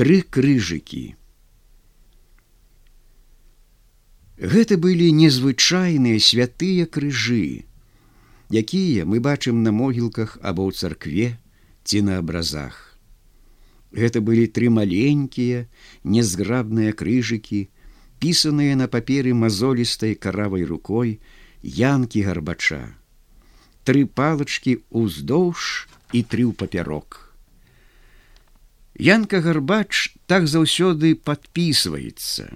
[0.00, 1.00] тры крыжыкі.
[4.40, 7.68] Гэта былі незвычайныя святыя крыжы,
[8.48, 11.28] якія мы бачым на могілках або ў царкве
[11.84, 12.96] ці на абразах.
[13.92, 15.68] Гэта былі тры маленькія,
[16.16, 17.68] незграбныя крыжыкі,
[18.24, 21.18] пісаныя на паперы мазолістай каравай рукой
[21.60, 22.84] янкі гарбача.
[23.84, 27.29] Тры палачкі ўздоўж і тры ў папярок.
[29.00, 32.52] Янка гарбач так заўсёды падпісваецца.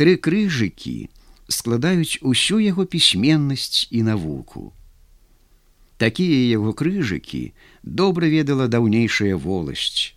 [0.00, 1.12] Тры крыжыкі
[1.52, 4.72] складаюць усю яго пісьменнасць і навуку.
[6.00, 7.52] Такія яго крыжыкі
[7.84, 10.16] добра ведала даўнейшая воласць.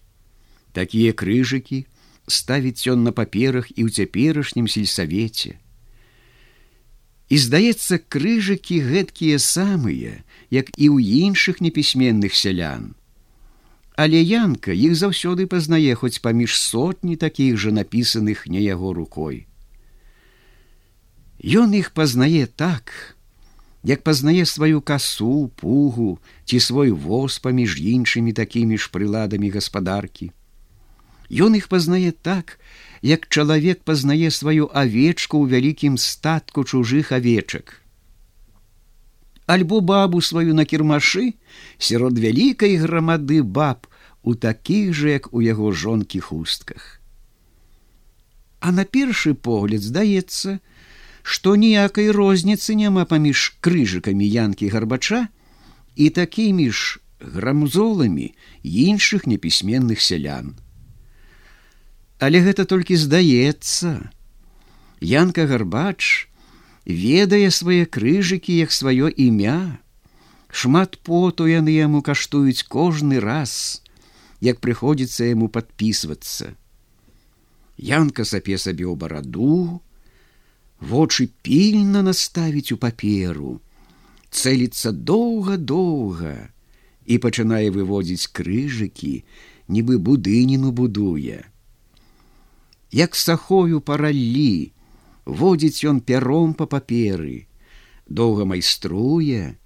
[0.72, 1.84] Такія крыжыкі
[2.32, 5.60] ставіць ён на паперах і ў цяперашнім сельсавеце.
[7.28, 10.24] І здаецца, крыжыкі гэткія самыя,
[10.56, 12.96] як і ў іншых непісьменных сялян.
[13.98, 19.48] Але янка іх заўсёды пазнае хоць паміж сотні такіх жа напісаных не яго рукой.
[21.42, 22.94] Ён іх пазнае так,
[23.82, 30.30] як пазнае сваю касу, пугу ці свой воз паміж іншымі такімі ж прыладамі гаспадаркі.
[31.34, 32.60] Ён іх пазнае так,
[33.02, 37.82] як чалавек пазнае сваю авечку ў вялікім статку чужых авечак
[39.48, 41.34] альбо бабу сваю на кірмашы
[41.80, 43.88] сярод вялікай грамады баб
[44.28, 47.00] у такіх жа як у яго жонкі хустках.
[48.60, 50.60] А на першы погляд здаецца,
[51.24, 55.22] што ніякай розніцы няма паміж крыжыкамі янкі гарбача
[55.96, 58.28] і такімі ж грамзоламі
[58.64, 60.60] іншых непісьменных сялян.
[62.20, 64.12] Але гэта толькі здаецца.
[65.00, 66.28] Янка гарбач,
[66.84, 69.80] ведае свае крыжыкі як сваё імя.
[70.52, 73.84] Шмат поту яны яму каштуюць кожны раз,
[74.42, 76.54] як прыходзіцца яму падпісвацца.
[77.78, 79.82] Янка сапе сабе ў бараду,
[80.82, 83.58] вочы пільна наставіць у паперу,
[84.30, 86.50] цэліцца доўга-доўга
[87.06, 89.24] і пачынае выводзіць крыжыкі,
[89.68, 91.46] нібы будыніну будуе.
[92.92, 94.72] Як сахою параллі,
[95.26, 97.48] водзіць ён пяром па паперы,
[98.08, 99.58] доўга майструе,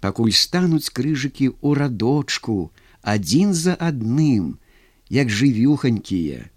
[0.00, 2.70] пакуль стануць крыжыкі ў радочку
[3.02, 4.58] адзін за адным,
[5.08, 6.50] як жывюханькія,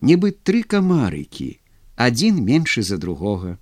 [0.00, 1.58] нібы тры камарыкі,
[1.96, 3.58] адзін меншы за другога.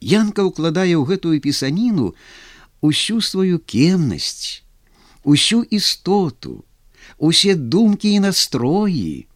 [0.00, 2.12] Янка ўкладае ў гэтую пісаніну
[2.80, 4.62] усю сваю кемнасць,
[5.24, 6.64] усю істоту,
[7.18, 9.26] усе думкі і настроі,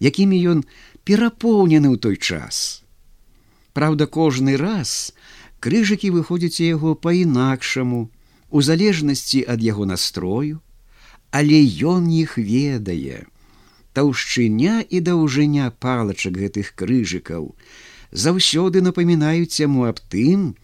[0.00, 0.64] якімі ён
[1.04, 2.82] перапоўнены ў той час.
[3.72, 5.14] Праўда, кожны раз
[5.62, 8.10] крыжыкі выходзяць яго па-інакшаму,
[8.50, 10.60] у залежнасці ад яго настрою,
[11.30, 11.62] але
[11.94, 13.26] ён іх ведае.
[13.94, 17.54] Таўшчыня і даўжыня палачак гэтых крыжыкаў
[18.12, 20.54] заўсёды напамінаюць яму аб тым,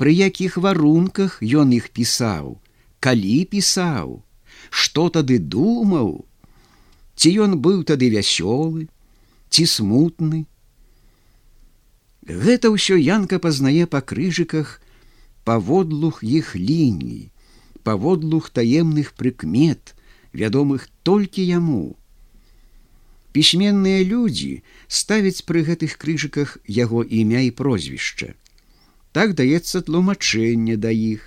[0.00, 2.58] пры якіх варунках ён іх пісаў,
[3.00, 4.22] калі пісаў,
[4.70, 6.24] што тады думаў,
[7.16, 8.88] ці ён быў тады вясёлы,
[9.50, 10.46] ці смутны.
[12.28, 14.80] Гэта ўсё янка пазнае па крыжыках
[15.48, 17.30] паводлух іх ліній,
[17.82, 19.94] паводлух таемных прыкмет,
[20.36, 21.96] вядомых толькі яму.
[23.32, 24.60] Пісьменныя людзі
[24.92, 28.36] ставяць пры гэтых крыжыках яго імя і прозвішча.
[29.16, 31.24] Так даецца тлумачэнне да іх,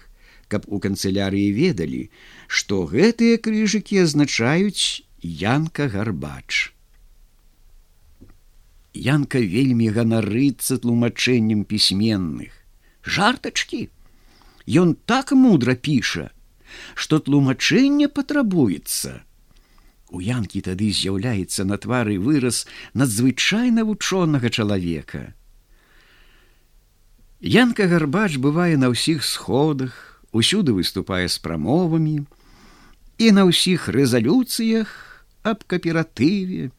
[0.53, 2.01] каб у канцылярыі ведалі,
[2.45, 6.75] што гэтыя крыжыкі азначаюць янка гарбач.
[8.93, 12.53] Янка вельмі ганарыцца тлумачэннем пісьменных.
[13.01, 13.81] Жартачкі.
[14.67, 16.29] Ён так мудра піша,
[16.95, 19.21] што тлумачэнне патрабуецца.
[20.11, 25.33] У янкі тады з'яўляецца на твары выраз надзвычайна вучонага чалавека.
[27.41, 32.27] Янка гарбач бывае на ўсіх сходах, усюды выступае з прамовамі
[33.17, 34.91] і на ўсіх рэзалюцыях
[35.41, 36.69] аб кааператыве,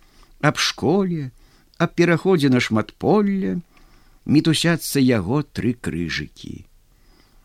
[0.40, 1.32] аб школе,
[1.78, 3.58] аб пераходзе на шматполле
[4.24, 6.62] мітусяцца яго тры крыжыкі.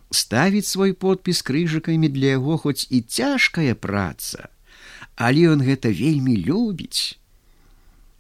[0.09, 4.47] Ставіць свой подпіс крыжыкамі для яго хоць і цяжкая праца,
[5.15, 7.19] але ён гэта вельмі любіць.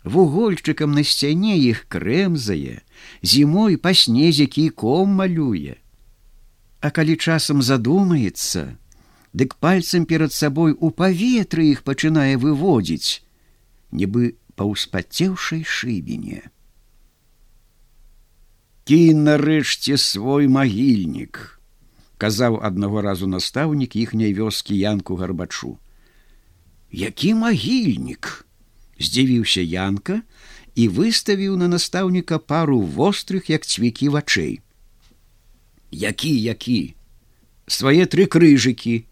[0.03, 2.83] Вугольчыкам на сцяне іх крэмзае,
[3.21, 5.79] зімой па снезе кійком малюе.
[6.79, 8.75] А калі часам задумаецца,
[9.33, 13.23] дык пальцам перад сабой у паветры іх пачынае выводзіць,
[13.91, 16.51] нібы па ўспацеўшай шыбіне.
[18.87, 21.56] Кінь нарэшце свой магільнік,
[22.17, 25.77] казаў аднаго разу настаўнік іхняй вёскі янку гарбачу.
[26.91, 28.45] які магільнік
[28.99, 30.21] здзівіўся янка
[30.75, 34.61] і выставіў на настаўніка пару вострых як цвікі вачэй.
[35.91, 36.95] Які які?
[37.67, 39.03] Свае тры крыжыкі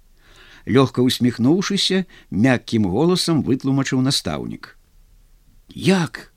[0.65, 4.77] лёгка усміхнуўшыся мяккім голасам вытлумачыў настаўнік.
[5.69, 6.31] Як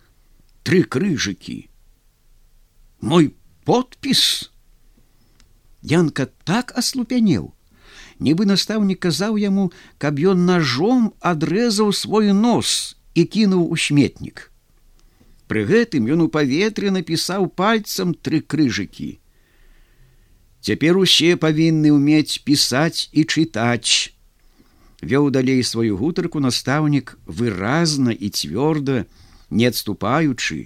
[0.67, 1.71] тры крыжыкі?
[3.01, 3.33] Мой
[3.65, 4.51] подпіс
[5.93, 7.49] янка так аслупянеў
[8.27, 9.71] нібы настаўнік казаў яму
[10.05, 12.75] каб ён ножом адрэзаў свой нос
[13.15, 14.51] і кінуў у сметнік
[15.53, 19.11] пры гэтым ён у паветры напісаў пальцам тры крыжыкі
[20.69, 24.13] цяпер усе павінны ўмець пісаць і чытаць
[25.13, 29.07] вёў далей сваю гутарку настаўнік выразна і цвёрда
[29.51, 30.59] не адступаючы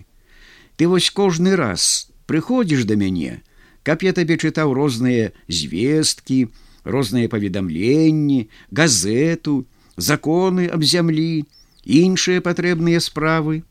[0.76, 3.40] ты вось кожны раз прыходзіш да мяне
[3.82, 6.46] каб я табе чытаў розныя звесткі
[6.84, 11.44] розныя паведамленні газету законы аб зямлі
[11.84, 13.62] іншыя патрэбныя справы.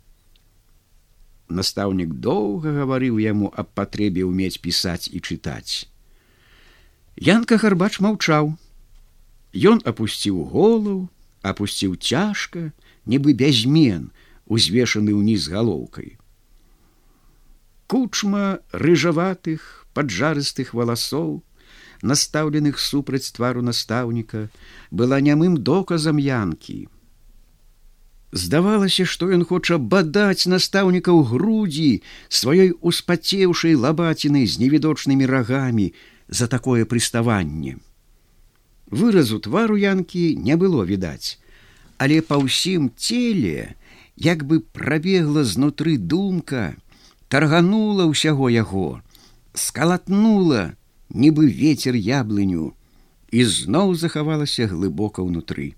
[1.51, 5.87] Настаўнік доўга гаварыў яму аб патрэбе ўмець пісаць і чытаць.
[7.19, 8.55] Янка гарбач маўчаў.
[9.51, 11.11] Ён апусціў голову
[11.43, 12.71] апусціў цяжка
[13.05, 14.11] нібы бязмен
[14.47, 16.15] узвешаны ўніз галоўкай.
[17.91, 21.41] Кучма рыжаватых поджарыстых валасоў
[22.01, 24.47] настаўленых супраць твару настаўніка
[24.89, 26.87] была нямым доказам янкі.
[28.31, 31.91] Здавалася што ён хоча бадаць настаўніка ў грудзі
[32.41, 35.91] сваёй успацеўшай лабацінай з невідочнымі рагамі
[36.27, 37.77] за такое прыставанне.
[38.87, 41.41] Выразу твару янкі не было відаць
[42.01, 43.77] але па ўсім целе
[44.17, 46.73] як бы прабегла знутры думка
[47.29, 48.87] тарганула ўсяго яго,
[49.53, 50.75] скалатнула,
[51.09, 52.73] нібы ветер яблыню
[53.31, 55.75] і зноў захавалася глыбока ўнутры.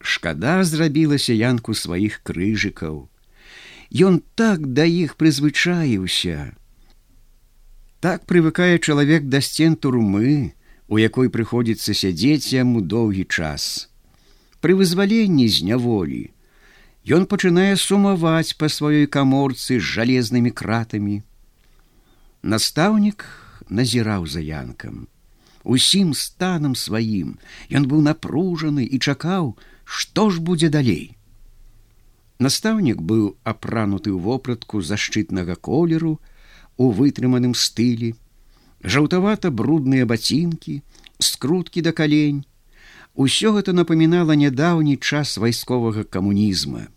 [0.00, 3.08] Шкада зрабілася янку сваіх крыжыкаў.
[3.90, 6.54] Ён так да іх прызвычаіўся.
[8.00, 10.54] Так прывыкае чалавек да сцен турмы,
[10.88, 13.90] у якой прыходзіцца сядзець яму доўгі час.
[14.60, 16.30] Пры вызваленні з няволі,
[17.08, 21.22] Ён пачынае сумаваць па сваёй каморцы з жалезнымі кратамі.
[22.42, 23.24] Настаўнік
[23.68, 25.06] назіраў за янкам.
[25.62, 27.36] Усім станам сваім
[27.68, 31.16] ён быў напружаны і чакаў, што ж будзе далей.
[32.40, 36.16] Настаўнік быў апрануты ў вопратку зашчытнага колеру
[36.80, 38.16] у вытрыманым стылі,
[38.80, 40.80] жаўтавата брудныя бацінкі,
[41.20, 42.44] скруткі да калень,
[43.14, 46.88] Усё гэта напамінала нядаўні час вайсковага камунізма.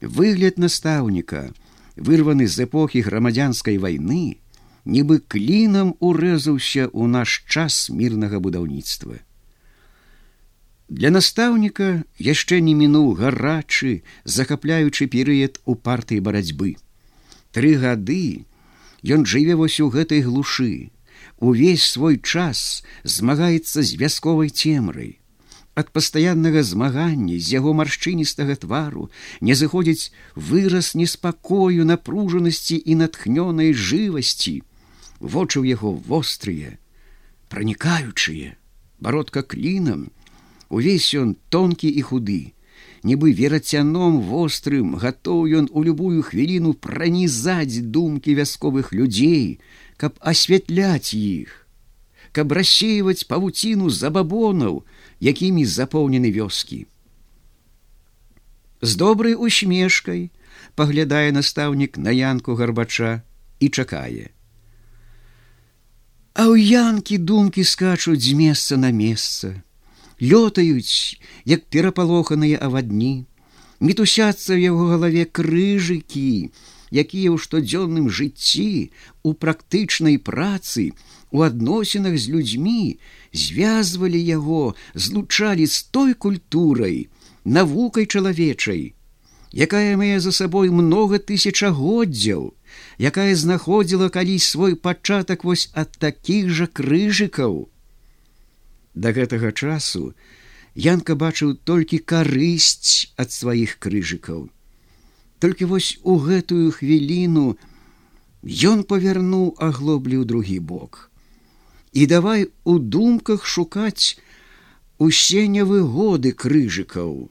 [0.00, 1.50] Выгляд настаўніка,
[1.96, 4.43] вырваны з эпохі грамадзянскай вайны,
[4.84, 9.20] нібы клінам урэзаўся ў наш час мірнага будаўніцтва.
[10.88, 16.76] Для настаўніка яшчэ не мінуў гарачы, захапляючы перыяд у партыі барацьбы.
[17.56, 18.44] Тры гады
[19.04, 20.92] ён жыве вось у гэтай глушы,
[21.40, 25.20] увесь свой час змагаецца з вясковай цемрай.
[25.74, 29.08] Ад пастаяннага змагання з яго маршчыністага твару
[29.40, 34.62] не зыходзіць выраз неспакою напружанасці і натхнёнай жывасці.
[35.20, 36.78] Вочы ў яго вострыя,
[37.48, 38.56] пранікаючыя,
[38.98, 40.10] бародка клінам,
[40.68, 42.54] увесь ён тонкі і худы,
[43.04, 49.60] нібы верацяном вострым гатоў ён у любую хвіліну пранізаць думкі вясковых людзей,
[49.96, 51.68] каб асвятляць іх,
[52.32, 54.82] каб рассеивать павуціну забабонаў,
[55.20, 56.86] якімі запоўнены вёскі.
[58.82, 60.30] З добрай усмешкай
[60.74, 63.22] паглядае настаўнік на янку гарбача
[63.60, 64.34] і чакае.
[66.34, 69.54] А ў янкі думкі скачуць з месца на месца,
[70.18, 71.14] лётаюць,
[71.46, 73.26] як перапалоханыя авадні,
[73.78, 76.50] мітусяцца ў яго галаве крыжыкі,
[76.90, 78.90] якія ў штодзённым жыцці
[79.22, 80.90] у практычнай працы
[81.30, 82.98] у адносінах з людзьмі
[83.30, 86.98] звязвалі яго злучалі з той культурай
[87.44, 88.82] навукай чалавечай
[89.54, 92.54] якая мае за сабой много тысячагоддзяў
[92.98, 97.68] якая знаходзіла калісь свой пачатак вось ад такіх жа крыжыкаў.
[98.94, 100.14] Да гэтага часу
[100.74, 104.50] янка бачыў толькі карысць ад сваіх крыжыкаў.
[105.38, 107.56] Толькі вось у гэтую хвіліну
[108.44, 111.10] ён павярнуў аглоблі ў другі бок.
[111.92, 114.18] І давай у думках шукаць
[114.98, 117.30] усе невыгоды крыжыкаў,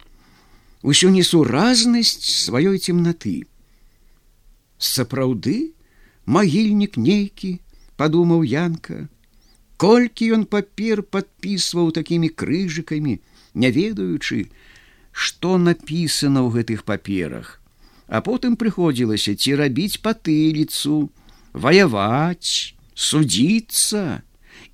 [0.81, 3.43] усю несуразнасць сваёй цемнаты.
[4.83, 5.71] Сапраўды
[6.27, 7.51] магільнік нейкі,
[7.95, 9.07] падумаў янка,
[9.79, 13.15] колькі ён папер падпісваў такімі крыжыкамі,
[13.53, 14.51] не ведаючы,
[15.11, 17.63] што напісана ў гэтых паперах,
[18.11, 21.09] а потым прыходзілася ці рабіць патыліцу,
[21.53, 24.23] ваяваць, судзіцца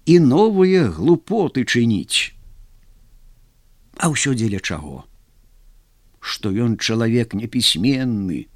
[0.06, 2.34] і новыя глупоты чыніць.
[4.00, 5.04] А ўсё дзеля чаго?
[6.20, 8.48] Што ён чалавек непісьменны.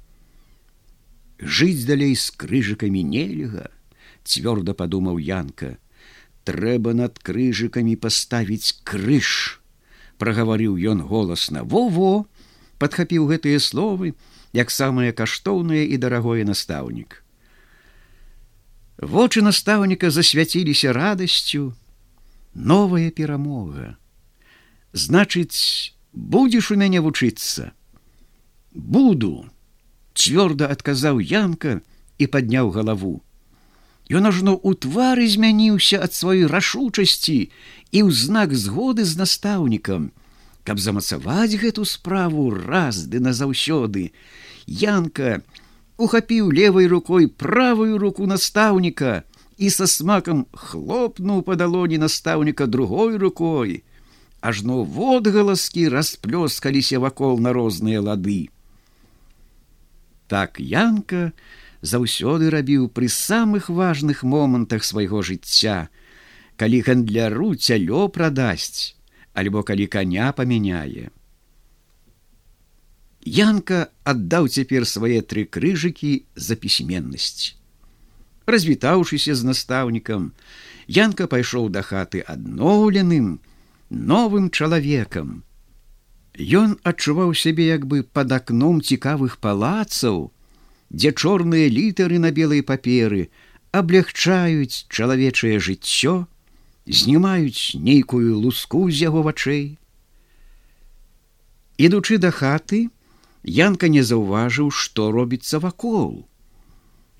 [1.38, 3.70] Жыць далей з крыжыкамі нельга,
[4.22, 5.76] цвёрда падумаў Янка,
[6.44, 9.60] трэба над крыжыкамі паставіць крыж
[10.18, 12.26] прагаварыў ён голасна во-во
[12.78, 14.14] падхапіў гэтыя словы
[14.54, 17.24] як самае каштоўнае і дарагое настаўнік.
[18.98, 21.74] Вочы настаўніка засвяціліся радасцю.
[22.54, 23.98] Новая перамога.
[24.92, 27.74] Значыць будзеш у мяне вучыцца?
[28.70, 29.50] Буду
[30.14, 31.80] цвёрда адказаў янка
[32.18, 33.14] і падняў галаву
[34.12, 40.12] Ён ажно ў твары змяніўся ад сваёй рашучасці і ў знак згоды з настаўнікам,
[40.68, 44.12] каб замацаваць гэту справу раз ды назаўсёды.
[44.68, 45.40] Янка
[45.96, 49.24] ухапіў левой рукой правую руку настаўніка
[49.56, 53.84] і са смакам хлопнуў па далоні настаўніка другой рукой.
[54.44, 58.52] Ажно водгаласкі расплёскаліся вакол на розныя лады.
[60.34, 61.30] Так Янка,
[61.86, 65.74] заўсёды рабіў пры самых важных момантах свайго жыцця,
[66.58, 68.96] калі гандляру цялё прадасць,
[69.30, 71.14] альбо калі коня памяняе.
[73.22, 77.54] Янка аддаў цяпер свае тры крыжыкі за пісьменнасць.
[78.50, 80.32] Развітаўшыся з настаўнікам,
[80.90, 83.38] Янка пайшоў да хаты адноўленым,
[83.88, 85.44] новым чалавекам.
[86.34, 90.32] Ён адчуваў сябе як бы пад акном цікавых палацаў,
[90.90, 93.30] дзе чорныя літары на белай паперы
[93.70, 96.26] аблягчаюць чалавечае жыццё,
[96.86, 99.78] знімаюць нейкую луску з яго вачэй.
[101.78, 102.90] Ідучы да хаты,
[103.44, 106.24] Янка не заўважыў, што робіцца вакол.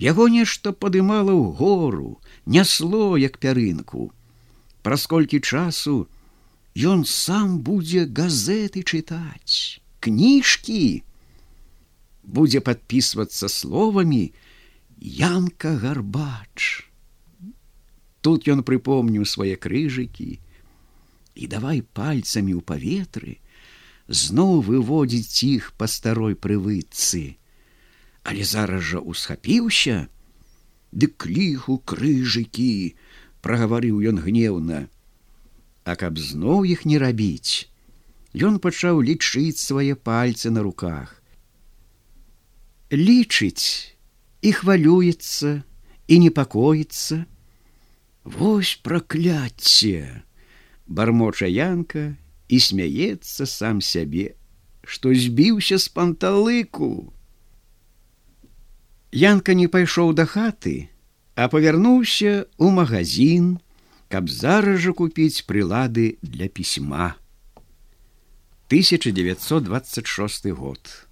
[0.00, 4.10] Яго нешта падымала ў гору, нясло як пярынку.
[4.82, 6.08] Праз колькі часу
[6.74, 11.02] ён сам будзе газеты чытаць, кніжкі,
[12.22, 14.32] будзе подписываться словамі
[14.98, 16.88] янка гарбач.
[18.20, 20.40] Тут ён прыпомніў свае крыжыкі
[21.34, 23.38] і давай пальцамі ў паветры
[24.08, 27.36] зноў выводзіць іх па старой прывыцы
[28.24, 30.08] але зараз жа усхапіўся
[30.92, 32.96] дык ліху крыжыкі
[33.44, 34.86] прагаварыў ён гнеўна
[35.84, 37.68] а каб зноў іх не рабіць.
[38.34, 41.20] Ён пачаў лічыць свае пальцы на руках.
[42.90, 43.94] Лічыць
[44.42, 45.62] і хвалюецца
[46.08, 47.24] і непакоіцца.
[48.24, 50.24] Вось пракляцце!
[50.86, 52.16] Бармоча янка
[52.48, 54.32] і смяецца сам сябе
[54.84, 57.12] што збіўся з панталыку.
[59.12, 60.88] Янка не пайшоў да хаты
[61.34, 63.58] а павярнуўся ў магазин
[64.14, 67.18] каб зараз жа купіць прылады для пісьма.
[68.70, 71.03] 1926 год